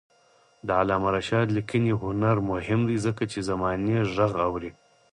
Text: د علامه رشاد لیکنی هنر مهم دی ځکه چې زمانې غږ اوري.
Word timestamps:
د 0.67 0.69
علامه 0.79 1.09
رشاد 1.17 1.47
لیکنی 1.57 1.91
هنر 2.03 2.35
مهم 2.51 2.81
دی 2.89 2.97
ځکه 3.05 3.23
چې 3.31 3.39
زمانې 3.49 3.97
غږ 4.15 4.33
اوري. 4.47 4.71